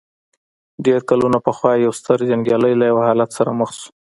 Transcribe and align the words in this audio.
ډېر 0.85 1.01
کلونه 1.09 1.37
پخوا 1.45 1.73
يو 1.83 1.91
ستر 1.99 2.17
جنګيالی 2.29 2.73
له 2.77 2.85
يوه 2.91 3.01
حالت 3.07 3.29
سره 3.37 3.51
مخ 3.59 3.69
شو. 3.79 3.89